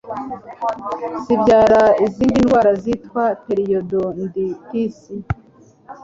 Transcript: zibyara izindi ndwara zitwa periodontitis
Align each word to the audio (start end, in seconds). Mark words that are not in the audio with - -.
zibyara 1.25 1.81
izindi 2.05 2.37
ndwara 2.45 2.71
zitwa 2.83 3.23
periodontitis 3.45 4.97